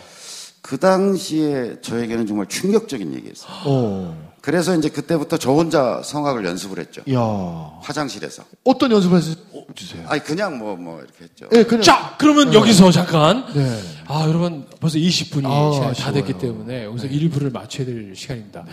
그 0.61 0.77
당시에 0.77 1.77
저에게는 1.81 2.27
정말 2.27 2.45
충격적인 2.47 3.13
얘기였어요. 3.13 3.51
오. 3.67 4.15
그래서 4.41 4.75
이제 4.75 4.89
그때부터 4.89 5.37
저 5.37 5.51
혼자 5.51 6.01
성악을 6.03 6.43
연습을 6.45 6.79
했죠. 6.79 7.01
야. 7.13 7.79
화장실에서. 7.81 8.43
어떤 8.63 8.91
연습을 8.91 9.19
해주- 9.19 9.75
주세요? 9.75 10.03
아니 10.09 10.23
그냥 10.23 10.57
뭐 10.57 10.75
뭐 10.75 10.99
이렇게 10.99 11.25
했죠. 11.25 11.47
네, 11.49 11.63
그냥. 11.63 11.83
자 11.83 12.15
그러면 12.17 12.51
여기서 12.53 12.91
잠깐. 12.91 13.45
네. 13.53 13.79
아 14.07 14.25
여러분 14.27 14.67
벌써 14.79 14.97
20분이 14.97 15.45
아, 15.45 15.79
다 15.79 15.89
아쉬워요. 15.89 16.13
됐기 16.13 16.39
때문에 16.39 16.85
여기서 16.85 17.05
일부를 17.07 17.51
맞춰야 17.51 17.85
될 17.85 18.15
시간입니다. 18.15 18.65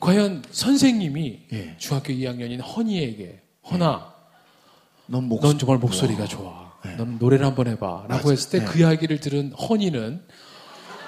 과연 0.00 0.42
선생님이 0.50 1.40
예. 1.52 1.76
중학교 1.78 2.12
2학년인 2.12 2.60
허니에게 2.62 3.40
허나 3.70 4.12
넌 5.06 5.24
목, 5.28 5.40
넌 5.42 5.58
정말 5.58 5.78
목소리가 5.78 6.26
좋아. 6.26 6.72
넌 6.98 7.18
노래를 7.20 7.46
한번 7.46 7.68
해봐. 7.68 8.06
라고 8.08 8.32
했을 8.32 8.50
때 8.58 8.64
그 8.66 8.80
이야기를 8.80 9.20
들은 9.20 9.52
허니는 9.52 10.22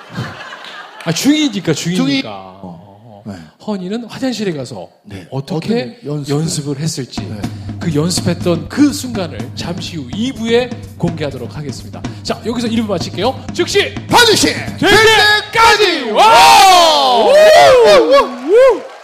아, 1.04 1.12
중이니까 1.12 1.72
중이니까. 1.74 2.30
어, 2.30 2.60
어. 2.62 2.85
네. 3.26 3.34
허니는 3.66 4.04
화장실에 4.04 4.52
가서 4.52 4.88
네. 5.04 5.26
어떻게 5.30 5.98
연습을. 6.04 6.40
연습 6.40 6.68
을 6.68 6.78
했을지 6.78 7.20
네. 7.22 7.40
그 7.80 7.92
연습했던 7.94 8.68
그 8.68 8.92
순간을 8.92 9.38
잠시 9.56 9.96
후 9.96 10.08
2부에 10.08 10.70
공개하도록 10.96 11.56
하겠습니다. 11.56 12.00
자, 12.22 12.40
여기서 12.46 12.68
1부 12.68 12.86
마칠게요. 12.86 13.46
즉시 13.52 13.94
반드시 14.08 14.46
될 14.54 14.78
때까지! 14.78 16.10
와! 16.12 17.24
우! 17.24 17.30
우! 17.30 18.95